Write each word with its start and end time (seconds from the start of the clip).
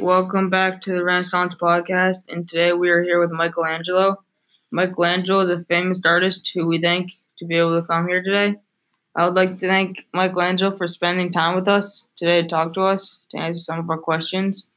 welcome 0.00 0.50
back 0.50 0.80
to 0.82 0.92
the 0.92 1.04
Renaissance 1.04 1.54
Podcast. 1.54 2.28
And 2.28 2.48
today 2.48 2.72
we 2.72 2.90
are 2.90 3.02
here 3.02 3.20
with 3.20 3.30
Michelangelo. 3.30 4.22
Michelangelo 4.70 5.40
is 5.40 5.50
a 5.50 5.58
famous 5.64 6.00
artist 6.04 6.50
who 6.54 6.66
we 6.66 6.80
thank 6.80 7.12
to 7.38 7.44
be 7.44 7.56
able 7.56 7.80
to 7.80 7.86
come 7.86 8.08
here 8.08 8.22
today. 8.22 8.56
I 9.14 9.24
would 9.26 9.36
like 9.36 9.58
to 9.58 9.66
thank 9.66 10.06
Michelangelo 10.14 10.76
for 10.76 10.86
spending 10.88 11.32
time 11.32 11.54
with 11.54 11.68
us 11.68 12.08
today 12.16 12.42
to 12.42 12.48
talk 12.48 12.74
to 12.74 12.82
us, 12.82 13.20
to 13.30 13.38
answer 13.38 13.60
some 13.60 13.78
of 13.78 13.90
our 13.90 13.98
questions. 13.98 14.70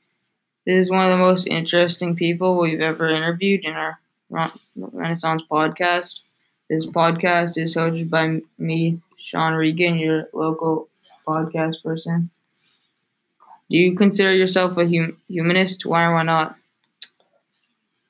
This 0.66 0.86
is 0.86 0.92
one 0.92 1.06
of 1.06 1.12
the 1.12 1.18
most 1.18 1.48
interesting 1.48 2.16
people 2.16 2.60
we've 2.60 2.82
ever 2.82 3.10
interviewed 3.10 3.66
in 3.66 3.74
our 3.74 4.00
Renaissance 4.76 5.44
podcast. 5.52 6.22
This 6.70 6.86
podcast 6.86 7.58
is 7.58 7.76
hosted 7.76 8.10
by 8.10 8.42
me, 8.58 9.02
Sean 9.18 9.54
Regan, 9.54 9.98
your 9.98 10.30
local 10.34 10.90
podcast 11.28 11.84
person. 11.84 12.30
Do 13.70 13.78
you 13.78 13.96
consider 13.96 14.34
yourself 14.34 14.78
a 14.78 14.86
hum- 14.86 15.18
humanist? 15.28 15.86
Why 15.86 16.06
or 16.06 16.14
why 16.16 16.24
not? 16.24 16.56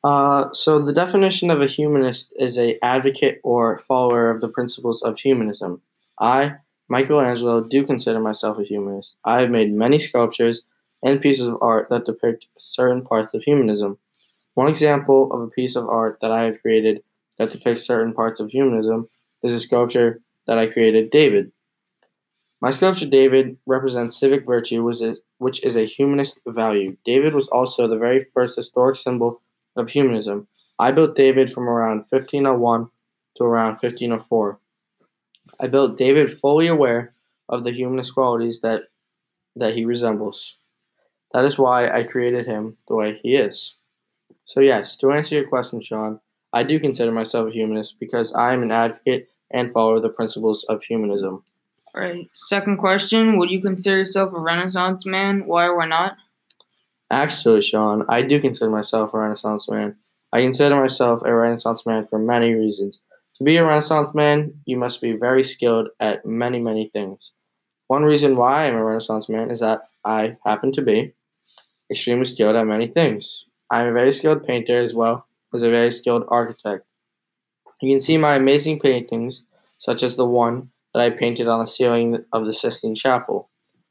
Uh, 0.03 0.51
so 0.53 0.83
the 0.83 0.93
definition 0.93 1.49
of 1.51 1.61
a 1.61 1.67
humanist 1.67 2.33
is 2.39 2.57
a 2.57 2.77
advocate 2.83 3.41
or 3.43 3.77
follower 3.77 4.29
of 4.29 4.39
the 4.39 4.47
principles 4.47 5.01
of 5.01 5.19
humanism. 5.19 5.81
I, 6.19 6.55
Michelangelo, 6.87 7.61
do 7.61 7.85
consider 7.85 8.19
myself 8.19 8.57
a 8.57 8.63
humanist. 8.63 9.17
I 9.25 9.41
have 9.41 9.49
made 9.49 9.73
many 9.73 9.99
sculptures 9.99 10.63
and 11.03 11.21
pieces 11.21 11.49
of 11.49 11.57
art 11.61 11.89
that 11.89 12.05
depict 12.05 12.47
certain 12.57 13.03
parts 13.03 13.33
of 13.33 13.43
humanism. 13.43 13.97
One 14.53 14.69
example 14.69 15.31
of 15.33 15.41
a 15.41 15.47
piece 15.47 15.75
of 15.75 15.87
art 15.87 16.19
that 16.21 16.31
I 16.31 16.43
have 16.43 16.61
created 16.61 17.03
that 17.37 17.49
depicts 17.49 17.85
certain 17.85 18.13
parts 18.13 18.39
of 18.39 18.49
humanism 18.49 19.09
is 19.43 19.53
a 19.53 19.59
sculpture 19.59 20.21
that 20.47 20.57
I 20.57 20.67
created, 20.67 21.09
David. 21.09 21.51
My 22.61 22.71
sculpture, 22.71 23.05
David, 23.05 23.57
represents 23.65 24.19
civic 24.19 24.45
virtue, 24.45 24.83
a 25.75 25.85
humanist 25.85 26.41
value. 26.47 26.97
David 27.05 27.33
was 27.33 27.47
also 27.47 27.87
the 27.87 27.97
very 27.97 28.19
first 28.33 28.55
historic 28.55 28.95
symbol 28.95 29.41
of 29.75 29.89
humanism. 29.89 30.47
I 30.77 30.91
built 30.91 31.15
David 31.15 31.51
from 31.51 31.67
around 31.67 32.05
1501 32.09 32.89
to 33.37 33.43
around 33.43 33.71
1504. 33.71 34.59
I 35.59 35.67
built 35.67 35.97
David 35.97 36.31
fully 36.31 36.67
aware 36.67 37.13
of 37.47 37.63
the 37.63 37.71
humanist 37.71 38.13
qualities 38.13 38.61
that, 38.61 38.83
that 39.55 39.75
he 39.75 39.85
resembles. 39.85 40.57
That 41.33 41.45
is 41.45 41.57
why 41.57 41.89
I 41.89 42.03
created 42.03 42.45
him 42.45 42.77
the 42.87 42.95
way 42.95 43.19
he 43.21 43.35
is. 43.35 43.75
So, 44.45 44.61
yes, 44.61 44.97
to 44.97 45.11
answer 45.11 45.35
your 45.35 45.47
question, 45.47 45.81
Sean, 45.81 46.19
I 46.53 46.63
do 46.63 46.79
consider 46.79 47.11
myself 47.11 47.49
a 47.49 47.51
humanist 47.51 47.99
because 47.99 48.33
I 48.33 48.53
am 48.53 48.63
an 48.63 48.71
advocate 48.71 49.29
and 49.51 49.69
follower 49.69 49.95
of 49.95 50.01
the 50.01 50.09
principles 50.09 50.63
of 50.65 50.83
humanism. 50.83 51.43
All 51.99 52.05
right. 52.05 52.29
Second 52.31 52.77
question: 52.77 53.37
Would 53.37 53.51
you 53.51 53.61
consider 53.61 53.97
yourself 53.97 54.31
a 54.31 54.39
Renaissance 54.39 55.05
man? 55.05 55.45
Why 55.45 55.65
or 55.65 55.77
why 55.77 55.85
not? 55.85 56.15
Actually, 57.11 57.61
Sean, 57.61 58.05
I 58.07 58.21
do 58.21 58.39
consider 58.39 58.71
myself 58.71 59.13
a 59.13 59.19
Renaissance 59.19 59.69
man. 59.69 59.97
I 60.31 60.41
consider 60.41 60.79
myself 60.79 61.21
a 61.25 61.35
Renaissance 61.35 61.85
man 61.85 62.05
for 62.05 62.17
many 62.17 62.53
reasons. 62.53 62.99
To 63.37 63.43
be 63.43 63.57
a 63.57 63.65
Renaissance 63.65 64.15
man, 64.15 64.53
you 64.63 64.77
must 64.77 65.01
be 65.01 65.11
very 65.11 65.43
skilled 65.43 65.89
at 65.99 66.25
many, 66.25 66.61
many 66.61 66.89
things. 66.93 67.33
One 67.87 68.03
reason 68.03 68.37
why 68.37 68.67
I'm 68.67 68.75
a 68.75 68.85
Renaissance 68.85 69.27
man 69.27 69.51
is 69.51 69.59
that 69.59 69.89
I 70.05 70.37
happen 70.45 70.71
to 70.73 70.81
be 70.81 71.13
extremely 71.91 72.25
skilled 72.25 72.55
at 72.55 72.65
many 72.65 72.87
things. 72.87 73.43
I'm 73.69 73.87
a 73.87 73.93
very 73.93 74.13
skilled 74.13 74.47
painter 74.47 74.77
as 74.77 74.93
well 74.93 75.27
as 75.53 75.63
a 75.63 75.69
very 75.69 75.91
skilled 75.91 76.23
architect. 76.29 76.85
You 77.81 77.91
can 77.93 77.99
see 77.99 78.17
my 78.17 78.35
amazing 78.35 78.79
paintings, 78.79 79.43
such 79.77 80.01
as 80.01 80.15
the 80.15 80.25
one 80.25 80.69
that 80.93 81.01
I 81.01 81.09
painted 81.09 81.47
on 81.47 81.59
the 81.59 81.67
ceiling 81.67 82.23
of 82.33 82.45
the 82.45 82.53
Sistine 82.53 82.95
Chapel. 82.95 83.49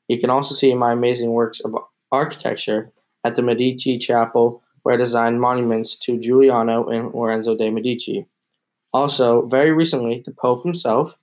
You 0.08 0.18
can 0.18 0.30
also 0.30 0.54
see 0.54 0.74
my 0.74 0.92
amazing 0.92 1.30
works 1.30 1.60
of 1.60 1.74
architecture 2.10 2.92
at 3.24 3.34
the 3.34 3.42
Medici 3.42 3.98
Chapel, 3.98 4.62
where 4.82 4.94
I 4.94 4.98
designed 4.98 5.40
monuments 5.40 5.96
to 5.98 6.18
Giuliano 6.18 6.88
and 6.88 7.12
Lorenzo 7.12 7.56
de' 7.56 7.70
Medici. 7.70 8.26
Also, 8.92 9.46
very 9.46 9.72
recently, 9.72 10.22
the 10.24 10.32
Pope 10.32 10.62
himself, 10.62 11.22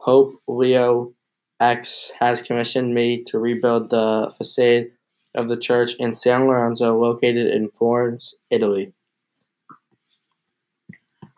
Pope 0.00 0.40
Leo 0.46 1.12
X, 1.58 2.12
has 2.20 2.42
commissioned 2.42 2.94
me 2.94 3.22
to 3.24 3.38
rebuild 3.38 3.90
the 3.90 4.32
facade 4.36 4.92
of 5.34 5.48
the 5.48 5.56
church 5.56 5.94
in 5.98 6.14
San 6.14 6.46
Lorenzo, 6.46 6.96
located 6.96 7.48
in 7.48 7.70
Florence, 7.70 8.34
Italy. 8.50 8.92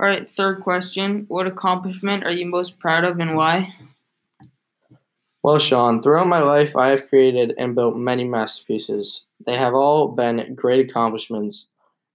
All 0.05 0.11
right, 0.11 0.29
third 0.29 0.61
question. 0.61 1.25
What 1.29 1.47
accomplishment 1.47 2.25
are 2.25 2.31
you 2.31 2.45
most 2.45 2.79
proud 2.79 3.05
of 3.05 3.19
and 3.21 3.35
why? 3.35 3.75
Well, 5.43 5.59
Sean, 5.59 6.03
throughout 6.03 6.27
my 6.27 6.41
life, 6.41 6.77
I 6.77 6.89
have 6.89 7.09
created 7.09 7.55
and 7.57 7.75
built 7.75 7.97
many 7.97 8.25
masterpieces. 8.25 9.25
They 9.47 9.57
have 9.57 9.73
all 9.73 10.09
been 10.09 10.55
great 10.55 10.91
accomplishments, 10.91 11.69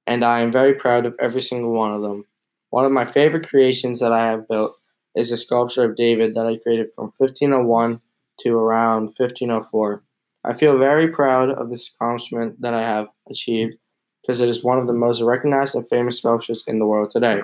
and 0.05 0.23
I 0.23 0.41
am 0.41 0.51
very 0.51 0.75
proud 0.75 1.07
of 1.07 1.15
every 1.19 1.41
single 1.41 1.71
one 1.71 1.91
of 1.91 2.03
them. 2.03 2.25
One 2.69 2.85
of 2.85 2.91
my 2.91 3.05
favorite 3.05 3.49
creations 3.49 3.99
that 4.01 4.11
I 4.11 4.27
have 4.27 4.47
built 4.47 4.77
is 5.15 5.31
a 5.31 5.37
sculpture 5.37 5.83
of 5.83 5.95
David 5.95 6.35
that 6.35 6.45
I 6.45 6.57
created 6.57 6.93
from 6.93 7.05
1501 7.17 8.01
to 8.41 8.55
around 8.55 9.05
1504. 9.17 10.03
I 10.43 10.53
feel 10.53 10.77
very 10.77 11.07
proud 11.07 11.49
of 11.49 11.71
this 11.71 11.91
accomplishment 11.91 12.61
that 12.61 12.75
I 12.75 12.81
have 12.81 13.07
achieved 13.27 13.77
because 14.21 14.41
it 14.41 14.49
is 14.49 14.63
one 14.63 14.77
of 14.77 14.85
the 14.85 14.93
most 14.93 15.23
recognized 15.23 15.73
and 15.73 15.89
famous 15.89 16.19
sculptures 16.19 16.63
in 16.67 16.77
the 16.77 16.85
world 16.85 17.09
today. 17.09 17.41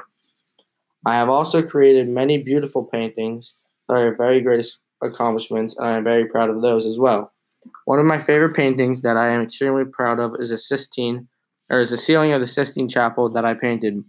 I 1.05 1.15
have 1.15 1.29
also 1.29 1.61
created 1.61 2.09
many 2.09 2.39
beautiful 2.39 2.83
paintings 2.83 3.53
that 3.87 3.95
are 3.95 4.15
very 4.15 4.41
great 4.41 4.65
accomplishments, 5.03 5.75
and 5.77 5.85
I 5.85 5.97
am 5.97 6.03
very 6.03 6.25
proud 6.25 6.49
of 6.49 6.61
those 6.61 6.85
as 6.85 6.97
well. 6.97 7.31
One 7.85 7.99
of 7.99 8.05
my 8.05 8.19
favorite 8.19 8.55
paintings 8.55 9.03
that 9.03 9.17
I 9.17 9.29
am 9.29 9.41
extremely 9.41 9.85
proud 9.85 10.19
of 10.19 10.35
is 10.39 10.51
a 10.51 10.57
Sistine, 10.57 11.27
or 11.69 11.79
is 11.79 11.91
the 11.91 11.97
ceiling 11.97 12.31
of 12.31 12.41
the 12.41 12.47
Sistine 12.47 12.87
Chapel 12.87 13.29
that 13.33 13.45
I 13.45 13.53
painted. 13.53 14.03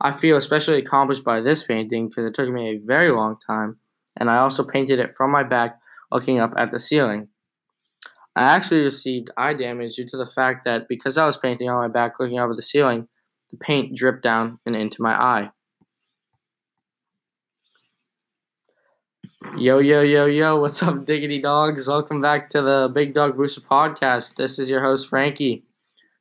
I 0.00 0.12
feel 0.12 0.36
especially 0.36 0.78
accomplished 0.78 1.24
by 1.24 1.40
this 1.40 1.64
painting 1.64 2.08
because 2.08 2.24
it 2.24 2.34
took 2.34 2.50
me 2.50 2.70
a 2.70 2.78
very 2.78 3.10
long 3.10 3.36
time, 3.44 3.78
and 4.16 4.30
I 4.30 4.38
also 4.38 4.62
painted 4.64 4.98
it 5.00 5.12
from 5.12 5.30
my 5.30 5.42
back, 5.42 5.80
looking 6.12 6.38
up 6.38 6.52
at 6.56 6.70
the 6.70 6.78
ceiling. 6.78 7.28
I 8.36 8.42
actually 8.42 8.82
received 8.82 9.30
eye 9.36 9.54
damage 9.54 9.94
due 9.94 10.06
to 10.08 10.16
the 10.16 10.26
fact 10.26 10.64
that 10.64 10.88
because 10.88 11.16
I 11.16 11.24
was 11.24 11.36
painting 11.36 11.68
on 11.68 11.80
my 11.80 11.88
back, 11.88 12.18
looking 12.18 12.38
up 12.38 12.50
at 12.50 12.56
the 12.56 12.62
ceiling, 12.62 13.08
the 13.50 13.56
paint 13.56 13.96
dripped 13.96 14.22
down 14.22 14.58
and 14.66 14.76
into 14.76 15.02
my 15.02 15.14
eye. 15.14 15.50
Yo, 19.56 19.78
yo, 19.78 20.00
yo, 20.00 20.26
yo, 20.26 20.58
what's 20.58 20.82
up, 20.82 21.04
diggity 21.04 21.40
dogs? 21.40 21.86
Welcome 21.86 22.20
back 22.20 22.50
to 22.50 22.60
the 22.60 22.90
Big 22.92 23.14
Dog 23.14 23.36
Booster 23.36 23.60
podcast. 23.60 24.34
This 24.34 24.58
is 24.58 24.68
your 24.68 24.80
host, 24.80 25.08
Frankie. 25.08 25.62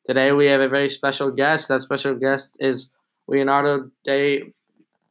Today 0.06 0.32
we 0.34 0.46
have 0.46 0.62
a 0.62 0.68
very 0.68 0.88
special 0.88 1.32
guest. 1.32 1.68
That 1.68 1.82
special 1.82 2.14
guest 2.14 2.58
is 2.60 2.92
Leonardo 3.28 3.90
da, 4.06 4.44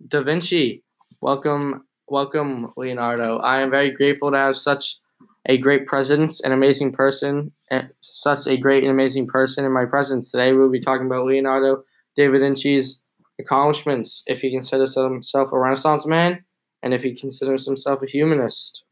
da 0.07 0.23
Vinci. 0.23 0.85
Welcome, 1.21 1.85
welcome, 2.07 2.73
Leonardo. 2.77 3.39
I 3.39 3.59
am 3.59 3.73
very 3.73 3.91
grateful 3.91 4.31
to 4.31 4.39
have 4.39 4.57
such 4.57 4.99
a 5.47 5.59
great 5.59 5.87
presence, 5.87 6.41
an 6.43 6.53
amazing 6.53 6.93
person, 6.93 7.51
and 7.73 7.91
such 7.99 8.47
a 8.47 8.57
great 8.57 8.85
and 8.85 8.93
amazing 8.93 9.27
person 9.27 9.65
in 9.65 9.73
my 9.73 9.85
presence. 9.85 10.31
Today 10.31 10.53
we'll 10.53 10.71
be 10.71 10.81
talking 10.81 11.07
about 11.07 11.27
Leonardo 11.27 11.83
da 12.17 12.29
Vinci's 12.29 13.03
accomplishments, 13.41 14.23
if 14.29 14.43
he 14.43 14.53
considers 14.53 14.95
himself 14.95 15.53
a 15.53 15.59
Renaissance 15.59 16.07
man 16.07 16.45
and 16.83 16.93
if 16.93 17.03
he 17.03 17.15
considers 17.15 17.67
himself 17.67 18.03
a 18.03 18.07
humanist. 18.07 18.85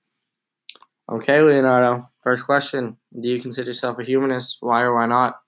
Okay, 1.10 1.40
Leonardo, 1.40 2.08
first 2.20 2.46
question 2.46 2.96
Do 3.18 3.28
you 3.28 3.40
consider 3.40 3.70
yourself 3.70 3.98
a 3.98 4.04
humanist? 4.04 4.58
Why 4.60 4.82
or 4.82 4.94
why 4.94 5.06
not? 5.06 5.40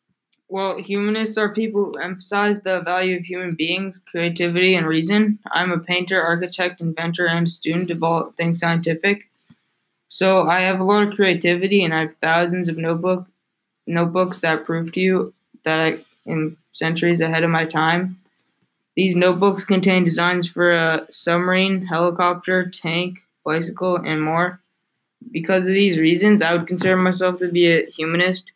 Well, 0.48 0.76
humanists 0.76 1.38
are 1.38 1.54
people 1.54 1.84
who 1.84 1.98
emphasize 1.98 2.60
the 2.60 2.82
value 2.82 3.16
of 3.16 3.24
human 3.24 3.54
beings, 3.56 4.04
creativity, 4.06 4.74
and 4.74 4.86
reason. 4.86 5.38
I'm 5.50 5.72
a 5.72 5.78
painter, 5.78 6.20
architect, 6.20 6.80
inventor, 6.80 7.26
and 7.26 7.48
student 7.48 7.90
of 7.90 8.02
all 8.02 8.32
things 8.36 8.60
scientific. 8.60 9.30
So 10.08 10.46
I 10.46 10.60
have 10.60 10.78
a 10.78 10.84
lot 10.84 11.04
of 11.04 11.14
creativity, 11.14 11.82
and 11.82 11.94
I 11.94 12.00
have 12.00 12.16
thousands 12.20 12.68
of 12.68 12.76
notebook 12.76 13.28
notebooks 13.86 14.40
that 14.40 14.64
prove 14.66 14.92
to 14.92 15.00
you 15.00 15.34
that 15.64 15.78
I 15.78 16.04
am 16.30 16.58
centuries 16.70 17.20
ahead 17.20 17.44
of 17.44 17.50
my 17.50 17.64
time. 17.64 18.18
These 18.96 19.16
notebooks 19.16 19.64
contain 19.64 20.04
designs 20.04 20.46
for 20.46 20.72
a 20.72 21.06
submarine, 21.10 21.86
helicopter, 21.86 22.68
tank, 22.70 23.20
bicycle, 23.44 23.96
and 23.96 24.22
more. 24.22 24.60
Because 25.32 25.66
of 25.66 25.74
these 25.74 25.98
reasons, 25.98 26.42
I 26.42 26.54
would 26.54 26.68
consider 26.68 26.96
myself 26.96 27.38
to 27.40 27.48
be 27.48 27.66
a 27.68 27.86
humanist. 27.90 28.52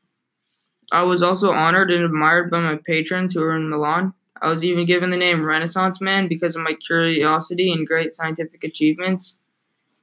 I 0.93 1.03
was 1.03 1.23
also 1.23 1.53
honored 1.53 1.91
and 1.93 2.05
admired 2.05 2.50
by 2.50 2.61
my 2.61 2.77
patrons 2.77 3.35
who 3.35 3.41
were 3.41 3.55
in 3.56 3.69
Milan. 3.69 4.15
I 4.43 4.50
was 4.50 4.65
even 4.65 4.85
given 4.87 5.11
the 5.11 5.17
name 5.17 5.47
Renaissance 5.47 6.00
Man 6.00 6.29
because 6.29 6.56
of 6.56 6.62
my 6.62 6.75
curiosity 6.75 7.73
and 7.73 7.87
great 7.87 8.12
scientific 8.12 8.62
achievements. 8.65 9.41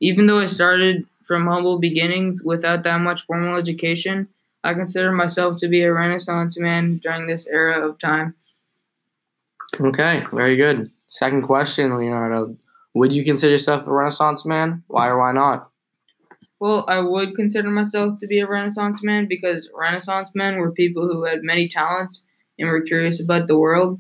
Even 0.02 0.28
though 0.28 0.40
I 0.42 0.46
started 0.48 1.08
from 1.24 1.48
humble 1.48 1.80
beginnings 1.80 2.44
without 2.44 2.84
that 2.84 3.02
much 3.02 3.24
formal 3.26 3.58
education, 3.58 4.30
I 4.64 4.74
consider 4.76 5.12
myself 5.12 5.58
to 5.60 5.70
be 5.70 5.84
a 5.84 5.94
Renaissance 5.94 6.60
man 6.60 6.98
during 6.98 7.28
this 7.28 7.48
era 7.48 7.88
of 7.88 8.00
time. 8.00 8.36
Okay, 9.80 10.24
very 10.32 10.56
good. 10.56 10.92
Second 11.08 11.44
question, 11.44 11.98
Leonardo. 11.98 12.56
Would 12.96 13.12
you 13.12 13.24
consider 13.24 13.52
yourself 13.52 13.88
a 13.88 13.92
Renaissance 13.92 14.46
man? 14.46 14.84
Why 14.88 15.08
or 15.08 15.18
why 15.18 15.32
not? 15.32 15.70
Well, 16.60 16.86
I 16.88 17.00
would 17.00 17.36
consider 17.36 17.70
myself 17.70 18.20
to 18.20 18.28
be 18.28 18.40
a 18.40 18.48
Renaissance 18.48 19.04
man 19.04 19.28
because 19.28 19.72
Renaissance 19.76 20.32
men 20.34 20.58
were 20.58 20.72
people 20.72 21.08
who 21.08 21.26
had 21.26 21.44
many 21.44 21.68
talents 21.68 22.30
and 22.58 22.70
were 22.70 22.82
curious 22.82 23.22
about 23.22 23.48
the 23.48 23.58
world. 23.58 24.00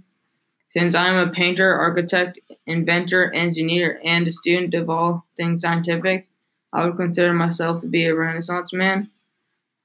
Since 0.69 0.95
I'm 0.95 1.15
a 1.15 1.31
painter, 1.31 1.73
architect, 1.73 2.39
inventor, 2.65 3.33
engineer, 3.33 3.99
and 4.03 4.27
a 4.27 4.31
student 4.31 4.73
of 4.75 4.89
all 4.89 5.25
things 5.35 5.61
scientific, 5.61 6.29
I 6.71 6.85
would 6.85 6.97
consider 6.97 7.33
myself 7.33 7.81
to 7.81 7.87
be 7.87 8.05
a 8.05 8.15
Renaissance 8.15 8.73
man. 8.73 9.09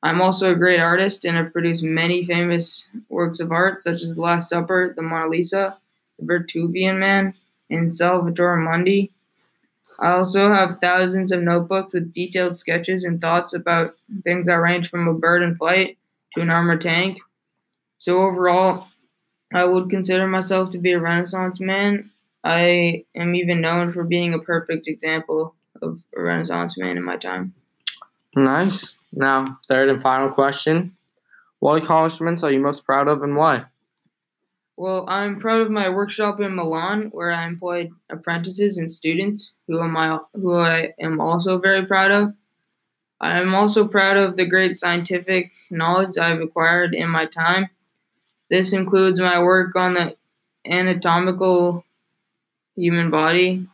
I'm 0.02 0.20
also 0.20 0.52
a 0.52 0.56
great 0.56 0.80
artist 0.80 1.24
and 1.24 1.36
have 1.36 1.52
produced 1.52 1.82
many 1.82 2.24
famous 2.24 2.88
works 3.08 3.40
of 3.40 3.50
art, 3.50 3.82
such 3.82 4.02
as 4.02 4.14
The 4.14 4.20
Last 4.20 4.48
Supper, 4.48 4.92
The 4.94 5.02
Mona 5.02 5.28
Lisa, 5.28 5.76
The 6.18 6.26
Vitruvian 6.26 6.98
Man, 6.98 7.34
and 7.68 7.94
Salvator 7.94 8.56
Mundi. 8.56 9.12
I 10.00 10.12
also 10.12 10.52
have 10.52 10.78
thousands 10.80 11.32
of 11.32 11.42
notebooks 11.42 11.94
with 11.94 12.12
detailed 12.12 12.56
sketches 12.56 13.04
and 13.04 13.20
thoughts 13.20 13.52
about 13.54 13.96
things 14.22 14.46
that 14.46 14.54
range 14.54 14.88
from 14.88 15.08
a 15.08 15.14
bird 15.14 15.42
in 15.42 15.56
flight 15.56 15.98
to 16.34 16.42
an 16.42 16.50
armored 16.50 16.82
tank. 16.82 17.18
So, 17.96 18.22
overall, 18.22 18.86
I 19.52 19.64
would 19.64 19.90
consider 19.90 20.26
myself 20.26 20.70
to 20.70 20.78
be 20.78 20.92
a 20.92 21.00
Renaissance 21.00 21.58
man. 21.58 22.10
I 22.44 23.04
am 23.16 23.34
even 23.34 23.60
known 23.60 23.90
for 23.90 24.04
being 24.04 24.34
a 24.34 24.38
perfect 24.38 24.86
example 24.86 25.54
of 25.82 26.02
a 26.16 26.22
Renaissance 26.22 26.78
man 26.78 26.96
in 26.96 27.04
my 27.04 27.16
time. 27.16 27.54
Nice. 28.38 28.94
Now, 29.12 29.58
third 29.66 29.88
and 29.88 30.00
final 30.00 30.30
question. 30.30 30.96
What 31.58 31.82
accomplishments 31.82 32.44
are 32.44 32.52
you 32.52 32.60
most 32.60 32.84
proud 32.84 33.08
of 33.08 33.24
and 33.24 33.36
why? 33.36 33.64
Well, 34.76 35.04
I'm 35.08 35.40
proud 35.40 35.62
of 35.62 35.72
my 35.72 35.88
workshop 35.88 36.38
in 36.38 36.54
Milan, 36.54 37.08
where 37.10 37.32
I 37.32 37.48
employed 37.48 37.90
apprentices 38.08 38.78
and 38.78 38.92
students, 38.92 39.54
who 39.66 39.80
am 39.80 39.96
I, 39.96 40.20
who 40.34 40.56
I 40.56 40.94
am 41.00 41.20
also 41.20 41.58
very 41.58 41.84
proud 41.84 42.12
of. 42.12 42.34
I 43.20 43.40
am 43.40 43.56
also 43.56 43.88
proud 43.88 44.16
of 44.16 44.36
the 44.36 44.46
great 44.46 44.76
scientific 44.76 45.50
knowledge 45.68 46.16
I've 46.16 46.40
acquired 46.40 46.94
in 46.94 47.08
my 47.08 47.26
time. 47.26 47.70
This 48.50 48.72
includes 48.72 49.18
my 49.20 49.42
work 49.42 49.74
on 49.74 49.94
the 49.94 50.16
anatomical 50.64 51.84
human 52.76 53.10
body 53.10 53.66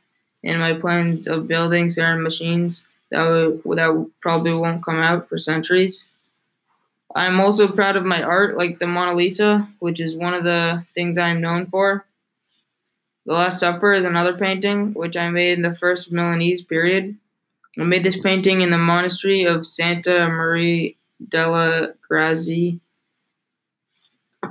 and 0.43 0.61
my 0.61 0.73
plans 0.73 1.27
of 1.27 1.47
building 1.47 1.91
certain 1.91 2.23
machines 2.23 2.89
that 3.11 3.63
that 3.65 4.11
probably 4.21 4.55
won't 4.55 4.85
come 4.85 5.01
out 5.01 5.29
for 5.29 5.39
centuries. 5.39 6.11
I'm 7.15 7.39
also 7.39 7.69
proud 7.69 7.97
of 7.97 8.05
my 8.05 8.23
art, 8.23 8.57
like 8.57 8.79
the 8.79 8.87
Mona 8.87 9.15
Lisa, 9.15 9.69
which 9.79 10.01
is 10.01 10.17
one 10.17 10.35
of 10.35 10.45
the 10.45 10.85
things 10.95 11.17
I'm 11.17 11.41
known 11.41 11.67
for. 11.67 12.07
The 13.27 13.35
Last 13.35 13.61
Supper 13.61 13.95
is 13.95 14.05
another 14.05 14.37
painting, 14.37 14.93
which 14.95 15.17
I 15.17 15.31
made 15.31 15.53
in 15.53 15.63
the 15.63 15.75
first 15.75 16.13
Milanese 16.13 16.63
period. 16.63 17.17
I 17.79 17.85
made 17.85 18.05
this 18.05 18.19
painting 18.21 18.61
in 18.61 18.71
the 18.71 18.79
monastery 18.79 19.45
of 19.45 19.67
Santa 19.67 20.29
Maria 20.29 20.93
della 21.27 21.95
Grazie. 22.07 22.81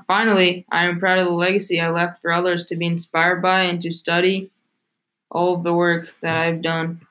Finally, 0.08 0.66
I 0.72 0.86
am 0.86 1.00
proud 1.00 1.20
of 1.20 1.26
the 1.26 1.32
legacy 1.32 1.80
I 1.80 1.90
left 1.90 2.22
for 2.22 2.32
others 2.32 2.66
to 2.66 2.76
be 2.76 2.86
inspired 2.86 3.42
by 3.42 3.62
and 3.62 3.82
to 3.82 3.92
study 3.92 4.52
all 5.30 5.56
of 5.56 5.64
the 5.64 5.74
work 5.74 6.14
that 6.22 6.36
I've 6.36 6.62
done. 6.62 7.02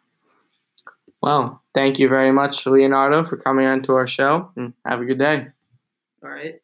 Well, 1.23 1.63
thank 1.75 1.99
you 1.99 2.09
very 2.09 2.33
much, 2.33 2.67
Leonardo, 2.67 3.23
for 3.23 3.37
coming 3.37 3.67
on 3.67 3.83
to 3.83 3.95
our 3.95 4.07
show, 4.07 4.51
and 4.57 4.75
have 4.85 5.01
a 5.01 5.05
good 5.05 5.19
day. 5.19 5.49
All 6.23 6.31
right. 6.31 6.61